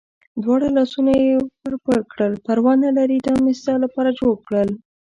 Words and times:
دواړه 0.43 0.67
لاسونه 0.77 1.11
یې 1.25 1.33
و 1.37 1.41
پړکول، 1.61 2.33
پروا 2.45 2.73
نه 2.83 2.89
لرې 2.97 3.17
دا 3.27 3.33
مې 3.43 3.53
ستا 3.59 3.73
لپاره 3.83 4.15
جوړ 4.19 4.35
کړل. 4.47 4.69